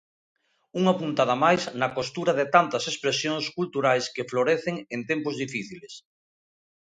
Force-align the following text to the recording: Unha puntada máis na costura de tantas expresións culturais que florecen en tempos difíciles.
Unha 0.79 0.93
puntada 0.99 1.35
máis 1.43 1.61
na 1.79 1.89
costura 1.97 2.31
de 2.39 2.45
tantas 2.55 2.83
expresións 2.91 3.45
culturais 3.57 4.05
que 4.15 4.27
florecen 4.31 4.75
en 4.95 4.99
tempos 5.11 5.35
difíciles. 5.43 5.93